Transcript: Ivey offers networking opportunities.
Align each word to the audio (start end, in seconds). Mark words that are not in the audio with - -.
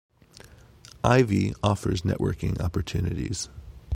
Ivey 1.03 1.53
offers 1.61 2.01
networking 2.01 2.59
opportunities. 2.59 3.49